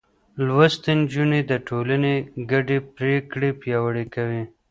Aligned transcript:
لوستې 0.45 0.91
نجونې 0.99 1.41
د 1.51 1.51
ټولنې 1.67 2.13
ګډې 2.51 2.77
پرېکړې 2.95 3.49
پياوړې 3.61 4.05
کوي. 4.13 4.43